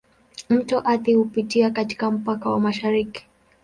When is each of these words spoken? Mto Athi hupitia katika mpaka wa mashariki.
Mto 0.49 0.79
Athi 0.85 1.13
hupitia 1.13 1.71
katika 1.71 2.11
mpaka 2.11 2.49
wa 2.49 2.59
mashariki. 2.59 3.25